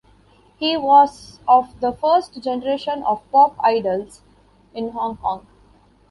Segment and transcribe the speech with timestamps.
[0.57, 4.21] He was of the first generation of pop idols
[4.73, 5.45] in Hong Kong.